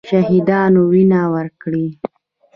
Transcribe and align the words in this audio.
شهیدانو 0.09 0.81
وینه 0.91 1.21
ورکړې. 1.33 1.85